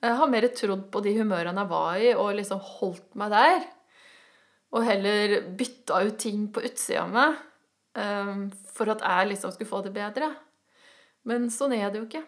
Jeg 0.00 0.16
har 0.16 0.32
mer 0.32 0.46
trodd 0.56 0.86
på 0.92 1.02
de 1.04 1.12
humørene 1.18 1.64
jeg 1.64 1.70
var 1.70 2.00
i, 2.00 2.10
og 2.16 2.34
liksom 2.38 2.60
holdt 2.64 3.16
meg 3.20 3.32
der. 3.34 3.64
Og 4.72 4.86
heller 4.86 5.36
bytta 5.58 6.02
ut 6.06 6.18
ting 6.22 6.46
på 6.54 6.62
utsida 6.64 7.04
av 7.04 7.14
meg 7.14 7.38
um, 7.98 8.44
for 8.72 8.92
at 8.92 9.02
jeg 9.04 9.32
liksom 9.32 9.52
skulle 9.54 9.70
få 9.70 9.82
det 9.84 9.92
bedre. 9.96 10.30
Men 11.28 11.50
sånn 11.52 11.74
er 11.76 11.90
det 11.90 12.00
jo 12.00 12.06
ikke. 12.06 12.22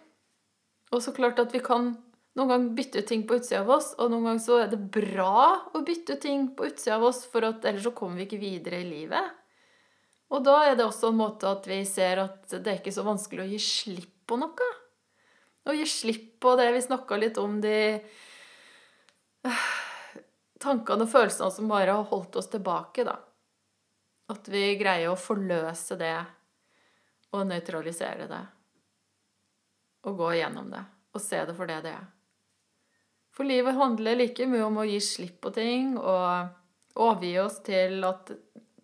Og 0.92 1.00
så 1.00 1.14
klart 1.16 1.40
at 1.40 1.54
vi 1.54 1.62
kan 1.64 1.94
noen 2.36 2.48
ganger 2.48 2.76
bytte 2.76 3.02
ut 3.02 3.08
ting 3.08 3.24
på 3.28 3.36
utsida 3.38 3.60
av 3.62 3.70
oss, 3.74 3.92
og 4.00 4.10
noen 4.12 4.30
ganger 4.30 4.44
så 4.44 4.58
er 4.62 4.70
det 4.72 4.80
bra 4.92 5.36
å 5.72 5.82
bytte 5.84 6.16
ut 6.16 6.22
ting 6.24 6.46
på 6.56 6.68
utsida 6.68 6.96
av 6.98 7.06
oss, 7.10 7.24
for 7.28 7.44
at 7.48 7.64
ellers 7.68 7.84
så 7.88 7.92
kommer 7.96 8.20
vi 8.20 8.28
ikke 8.28 8.40
videre 8.40 8.80
i 8.80 8.88
livet. 8.88 9.38
Og 10.32 10.44
da 10.44 10.62
er 10.64 10.78
det 10.78 10.86
også 10.86 11.10
en 11.12 11.20
måte 11.20 11.48
at 11.48 11.68
vi 11.68 11.82
ser 11.88 12.22
at 12.22 12.54
det 12.54 12.64
er 12.64 12.80
ikke 12.80 12.94
så 12.94 13.04
vanskelig 13.04 13.44
å 13.44 13.50
gi 13.50 13.60
slipp 13.60 14.14
på 14.28 14.38
noe. 14.40 14.70
Å 15.64 15.74
gi 15.76 15.86
slipp 15.86 16.40
på 16.42 16.54
det 16.58 16.70
vi 16.74 16.82
snakka 16.82 17.18
litt 17.20 17.38
om, 17.38 17.60
de 17.62 17.76
øh, 19.46 19.66
tankene 20.62 21.06
og 21.06 21.12
følelsene 21.12 21.50
som 21.54 21.70
bare 21.70 21.94
har 21.94 22.08
holdt 22.10 22.38
oss 22.40 22.50
tilbake, 22.50 23.04
da. 23.06 23.18
At 24.32 24.48
vi 24.50 24.72
greier 24.80 25.12
å 25.12 25.18
forløse 25.18 25.98
det 26.00 26.16
og 27.32 27.46
nøytralisere 27.48 28.26
det 28.30 28.42
Og 30.08 30.18
gå 30.18 30.28
igjennom 30.36 30.68
det 30.72 30.82
og 31.12 31.20
se 31.20 31.42
det 31.44 31.54
for 31.56 31.68
det 31.68 31.82
det 31.84 31.92
er. 31.92 32.04
For 33.32 33.48
livet 33.48 33.76
handler 33.76 34.16
like 34.16 34.46
mye 34.48 34.64
om 34.64 34.78
å 34.80 34.86
gi 34.88 34.98
slipp 35.04 35.40
på 35.44 35.52
ting 35.56 35.94
og 35.98 36.96
overgi 37.00 37.34
oss 37.40 37.58
til 37.64 38.04
at 38.04 38.32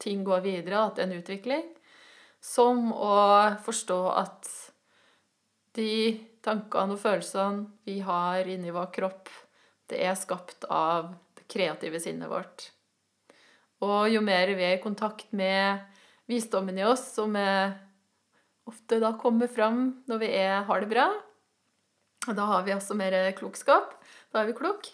ting 0.01 0.23
går 0.25 0.45
videre, 0.45 0.83
at 0.83 0.97
det 0.97 1.05
er 1.05 1.09
en 1.09 1.19
utvikling, 1.19 1.65
som 2.41 2.93
å 2.93 3.17
forstå 3.65 3.99
at 4.13 4.51
de 5.79 5.93
tankene 6.45 6.97
og 6.97 7.03
følelsene 7.03 7.69
vi 7.87 8.01
har 8.05 8.49
inni 8.51 8.75
vår 8.75 8.91
kropp, 8.95 9.31
det 9.89 10.03
er 10.05 10.19
skapt 10.19 10.67
av 10.69 11.13
det 11.39 11.47
kreative 11.51 12.01
sinnet 12.03 12.31
vårt. 12.31 12.69
Og 13.85 14.11
jo 14.11 14.21
mer 14.25 14.51
vi 14.59 14.67
er 14.67 14.77
i 14.77 14.83
kontakt 14.83 15.31
med 15.31 15.87
visdommen 16.29 16.77
i 16.79 16.85
oss, 16.85 17.05
som 17.15 17.37
ofte 18.69 18.99
da 19.01 19.15
kommer 19.21 19.49
fram 19.49 20.03
når 20.11 20.23
vi 20.25 20.33
er, 20.41 20.67
har 20.67 20.83
det 20.83 20.91
bra. 20.91 21.07
Da 22.27 22.49
har 22.51 22.67
vi 22.67 22.75
også 22.75 22.97
mer 22.99 23.15
klokskap. 23.39 23.95
Da 24.33 24.43
er 24.43 24.51
vi 24.51 24.57
klok. 24.59 24.91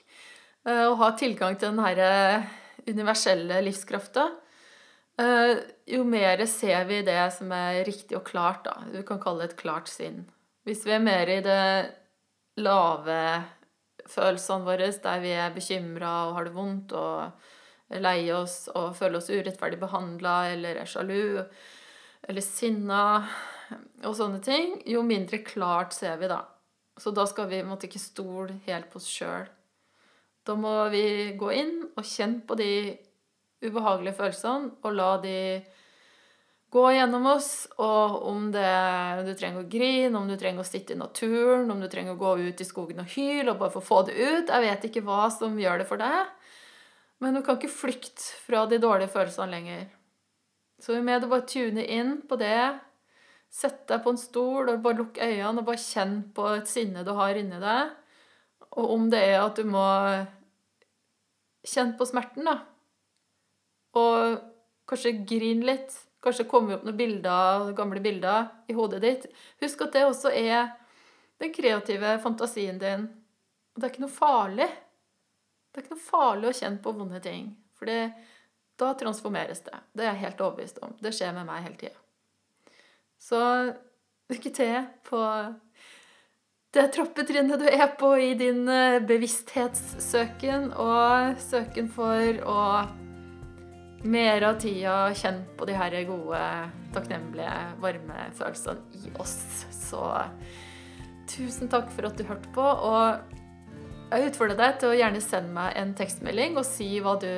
Å 0.69 0.75
og 0.93 0.99
har 1.01 1.17
tilgang 1.21 1.59
til 1.59 1.73
den 1.73 1.83
her 1.83 1.99
eh, 2.01 2.53
universelle 2.89 3.59
livskrafta. 3.67 4.29
Eh, 5.21 5.59
jo 5.93 6.05
mer 6.09 6.41
ser 6.51 6.87
vi 6.89 7.03
det 7.07 7.21
som 7.37 7.53
er 7.53 7.83
riktig 7.87 8.17
og 8.17 8.25
klart, 8.29 8.65
da. 8.69 8.79
Du 8.93 9.03
kan 9.07 9.21
kalle 9.21 9.45
det 9.45 9.53
et 9.53 9.61
klart 9.61 9.91
sinn. 9.93 10.23
Hvis 10.65 10.87
vi 10.87 10.95
er 10.97 11.03
mer 11.05 11.29
i 11.29 11.43
det 11.45 11.65
lave 12.65 13.19
følelsene 14.09 14.65
våre, 14.65 14.89
der 15.05 15.21
vi 15.21 15.33
er 15.37 15.53
bekymra 15.53 16.13
og 16.29 16.39
har 16.39 16.47
det 16.49 16.55
vondt 16.55 16.95
og 16.97 17.93
er 17.93 18.01
lei 18.01 18.31
oss 18.33 18.71
og 18.73 18.95
føler 18.97 19.19
oss 19.21 19.29
urettferdig 19.29 19.77
behandla 19.83 20.37
eller 20.55 20.81
er 20.81 20.89
sjalu 20.89 21.43
eller 22.25 22.41
sinna 22.41 23.03
og 24.05 24.17
sånne 24.17 24.41
ting, 24.45 24.79
jo 24.89 25.03
mindre 25.05 25.43
klart 25.45 25.93
ser 25.97 26.17
vi, 26.21 26.29
da. 26.33 26.41
Så 26.97 27.13
da 27.13 27.27
skal 27.29 27.51
vi 27.51 27.61
måtte 27.67 27.89
ikke 27.89 28.01
stole 28.01 28.57
helt 28.65 28.89
på 28.93 29.01
oss 29.03 29.09
sjøl. 29.11 29.45
Da 30.45 30.57
må 30.57 30.73
vi 30.93 31.35
gå 31.37 31.51
inn 31.53 31.75
og 31.93 32.05
kjenne 32.09 32.45
på 32.49 32.57
de 32.57 32.73
ubehagelige 33.65 34.17
følelsene 34.17 34.79
og 34.85 34.97
la 34.97 35.11
de 35.21 35.39
gå 36.75 36.85
gjennom 36.97 37.27
oss. 37.31 37.51
Og 37.79 38.23
om 38.31 38.49
det, 38.55 38.69
du 39.27 39.33
trenger 39.39 39.63
å 39.63 39.71
grine, 39.71 40.15
om 40.19 40.29
du 40.29 40.37
trenger 40.39 40.65
å 40.65 40.69
sitte 40.69 40.97
i 40.97 41.01
naturen, 41.01 41.71
om 41.71 41.83
du 41.83 41.89
trenger 41.91 42.17
å 42.17 42.21
gå 42.21 42.37
ut 42.49 42.63
i 42.63 42.67
skogen 42.67 43.03
og 43.05 43.13
hyle 43.15 43.53
og 43.53 43.61
bare 43.63 43.75
få 43.75 43.83
få 43.85 44.01
det 44.09 44.17
ut 44.19 44.51
Jeg 44.51 44.65
vet 44.67 44.89
ikke 44.89 45.05
hva 45.07 45.29
som 45.35 45.59
gjør 45.61 45.83
det 45.83 45.89
for 45.91 46.03
deg. 46.03 46.33
Men 47.23 47.39
du 47.39 47.45
kan 47.47 47.61
ikke 47.61 47.73
flykte 47.73 48.35
fra 48.45 48.65
de 48.71 48.81
dårlige 48.83 49.15
følelsene 49.15 49.53
lenger. 49.53 49.87
Så 50.83 50.99
med 51.01 51.25
å 51.25 51.31
bare 51.31 51.47
tune 51.49 51.87
inn 51.87 52.19
på 52.29 52.39
det 52.41 52.59
Sett 53.55 53.85
deg 53.87 54.01
på 54.03 54.11
en 54.11 54.19
stol 54.19 54.67
og 54.67 54.81
bare 54.83 54.99
lukk 54.99 55.19
øynene 55.23 55.63
og 55.63 55.69
bare 55.69 55.79
kjenn 55.79 56.17
på 56.35 56.49
et 56.57 56.67
sinne 56.67 57.05
du 57.07 57.13
har 57.15 57.39
inni 57.39 57.61
deg. 57.63 57.93
Og 58.75 58.95
om 58.97 59.05
det 59.13 59.21
er 59.29 59.37
at 59.45 59.61
du 59.61 59.69
må 59.71 59.85
kjenne 61.63 61.95
på 61.95 62.09
smerten, 62.09 62.49
da. 62.49 62.57
Og 63.95 64.41
kanskje 64.91 65.15
grine 65.23 65.69
litt. 65.71 65.95
Kanskje 66.25 66.47
kommer 66.49 66.79
opp 66.79 66.87
noen 66.87 66.97
bilder, 66.97 67.69
gamle 67.77 68.01
bilder 68.01 68.49
i 68.71 68.77
hodet 68.77 69.03
ditt. 69.05 69.27
Husk 69.61 69.85
at 69.85 69.97
det 69.97 70.07
også 70.09 70.33
er 70.33 70.71
den 71.43 71.53
kreative 71.53 72.17
fantasien 72.25 72.79
din. 72.81 73.09
Og 73.75 73.81
det 73.81 73.89
er 73.89 73.93
ikke 73.93 74.05
noe 74.07 74.15
farlig. 74.15 74.69
Det 75.69 75.81
er 75.81 75.85
ikke 75.85 75.97
noe 75.97 76.07
farlig 76.07 76.49
å 76.49 76.57
kjenne 76.61 76.81
på 76.81 76.95
vonde 76.97 77.21
ting. 77.21 77.51
For 77.77 77.91
da 78.81 78.95
transformeres 78.99 79.61
det. 79.67 79.77
Det 79.93 80.07
er 80.07 80.13
jeg 80.15 80.23
helt 80.25 80.41
overbevist 80.47 80.81
om. 80.87 80.95
Det 81.03 81.13
skjer 81.15 81.35
med 81.37 81.49
meg 81.51 81.67
hele 81.67 81.79
tida. 81.81 81.99
Så 83.21 83.41
lykke 84.33 84.51
til 84.55 84.77
på 85.07 85.21
det 86.75 86.89
trappetrinnet 86.97 87.61
du 87.61 87.69
er 87.71 87.87
på 87.99 88.11
i 88.19 88.33
din 88.39 88.65
eh, 88.67 88.99
bevissthetssøken, 89.07 90.73
og 90.75 91.39
søken 91.39 91.87
for 91.95 92.41
å 92.51 92.61
mer 94.05 94.45
av 94.45 94.59
tida 94.61 94.97
kjent 95.17 95.47
på 95.57 95.67
de 95.69 95.77
her 95.79 95.95
gode, 96.09 96.41
takknemlige, 96.95 97.55
varme 97.81 98.27
følelsene 98.37 99.01
i 99.01 99.13
oss. 99.23 99.65
Så 99.73 100.03
tusen 101.31 101.71
takk 101.73 101.89
for 101.95 102.09
at 102.09 102.19
du 102.19 102.27
hørte 102.29 102.51
på. 102.55 102.65
Og 102.65 104.13
jeg 104.13 104.31
utfordrer 104.31 104.61
deg 104.61 104.77
til 104.81 104.93
å 104.93 104.99
gjerne 104.99 105.25
sende 105.25 105.57
meg 105.57 105.79
en 105.81 105.95
tekstmelding 105.97 106.61
og 106.61 106.69
si 106.69 106.91
hva 107.05 107.17
du 107.23 107.33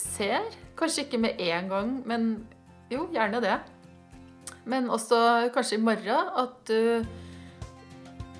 ser. 0.00 0.48
Kanskje 0.78 1.06
ikke 1.06 1.20
med 1.20 1.40
en 1.44 1.68
gang, 1.70 1.94
men 2.08 2.30
jo, 2.92 3.06
gjerne 3.12 3.42
det. 3.44 3.58
Men 4.68 4.90
også 4.92 5.50
kanskje 5.54 5.78
i 5.78 5.82
morgen 5.82 6.32
at 6.38 6.56
du 6.70 7.04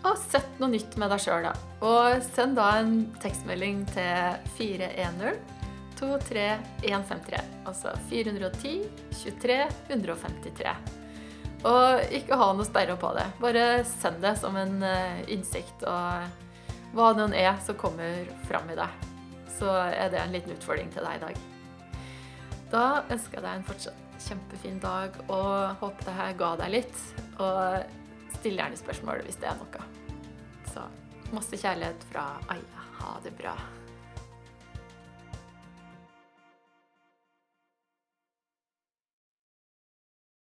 har 0.02 0.18
sett 0.18 0.58
noe 0.58 0.72
nytt 0.72 0.96
med 0.98 1.12
deg 1.12 1.22
sjøl. 1.22 1.50
Og 1.84 2.24
send 2.32 2.56
da 2.58 2.72
en 2.80 3.04
tekstmelding 3.22 3.84
til 3.92 4.40
410 4.56 5.61
23153. 6.02 7.40
Altså 7.64 7.94
410 8.10 8.82
23 9.22 9.58
153. 9.88 10.74
Og 11.62 12.14
ikke 12.18 12.38
ha 12.38 12.48
noe 12.56 12.66
sperre 12.66 12.96
på 12.98 13.12
det. 13.14 13.28
Bare 13.42 13.66
send 13.86 14.22
det 14.24 14.34
som 14.40 14.56
en 14.58 14.82
eh, 14.82 15.22
innsikt. 15.30 15.84
Og 15.86 16.96
hva 16.96 17.12
det 17.16 17.30
er 17.38 17.54
som 17.64 17.78
kommer 17.78 18.26
fram 18.48 18.68
i 18.72 18.76
deg, 18.76 19.08
så 19.58 19.70
er 19.86 20.10
det 20.12 20.20
en 20.20 20.34
liten 20.34 20.56
utfordring 20.56 20.90
til 20.92 21.06
deg 21.06 21.20
i 21.20 21.22
dag. 21.22 21.42
Da 22.72 22.86
ønsker 23.12 23.38
jeg 23.38 23.44
deg 23.44 23.54
en 23.54 23.68
fortsatt 23.68 23.98
kjempefin 24.22 24.78
dag 24.82 25.16
og 25.26 25.82
håper 25.82 26.06
det 26.08 26.16
her 26.18 26.36
ga 26.40 26.50
deg 26.62 26.74
litt. 26.78 27.04
Og 27.42 28.34
still 28.38 28.58
gjerne 28.58 28.80
spørsmål 28.80 29.22
hvis 29.26 29.38
det 29.42 29.50
er 29.52 29.60
noe. 29.60 29.86
Så 30.72 30.84
masse 31.32 31.62
kjærlighet 31.62 32.10
fra 32.10 32.26
Aya. 32.52 32.88
Ha 33.02 33.14
det 33.24 33.34
bra. 33.38 33.54